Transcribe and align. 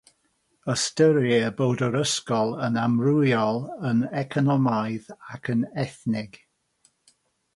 Ystyrir 0.73 1.43
bod 1.59 1.83
yr 1.87 1.97
ysgol 1.99 2.55
yn 2.69 2.79
amrywiol 2.85 3.61
yn 3.91 4.01
economaidd 4.23 5.13
ac 5.35 5.53
yn 5.57 5.61
ethnig. 5.85 6.41